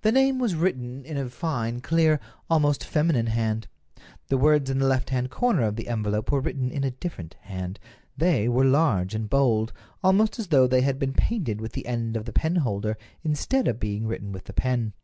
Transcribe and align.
The 0.00 0.10
name 0.10 0.38
was 0.38 0.54
written 0.54 1.04
in 1.04 1.18
a 1.18 1.28
fine, 1.28 1.82
clear, 1.82 2.18
almost 2.48 2.82
feminine 2.82 3.26
hand. 3.26 3.68
The 4.28 4.38
words 4.38 4.70
in 4.70 4.78
the 4.78 4.86
left 4.86 5.10
hand 5.10 5.28
corner 5.30 5.64
of 5.64 5.76
the 5.76 5.88
envelope 5.88 6.32
were 6.32 6.40
written 6.40 6.70
in 6.70 6.82
a 6.82 6.90
different 6.92 7.34
hand. 7.42 7.78
They 8.16 8.48
were 8.48 8.64
large 8.64 9.14
and 9.14 9.28
bold; 9.28 9.74
almost 10.02 10.38
as 10.38 10.46
though 10.46 10.66
they 10.66 10.80
had 10.80 10.98
been 10.98 11.12
painted 11.12 11.60
with 11.60 11.72
the 11.72 11.84
end 11.84 12.16
of 12.16 12.24
the 12.24 12.32
penholder 12.32 12.96
instead 13.22 13.68
of 13.68 13.78
being 13.78 14.06
written 14.06 14.32
with 14.32 14.44
the 14.44 14.54
pen. 14.54 14.94